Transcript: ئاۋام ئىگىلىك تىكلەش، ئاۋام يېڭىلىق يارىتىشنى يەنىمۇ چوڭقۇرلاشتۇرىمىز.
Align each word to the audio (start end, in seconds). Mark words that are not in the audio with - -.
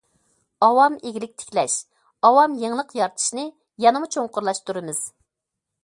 ئاۋام 0.67 0.95
ئىگىلىك 1.09 1.35
تىكلەش، 1.41 1.75
ئاۋام 2.29 2.57
يېڭىلىق 2.65 2.97
يارىتىشنى 3.01 3.47
يەنىمۇ 3.87 4.13
چوڭقۇرلاشتۇرىمىز. 4.17 5.07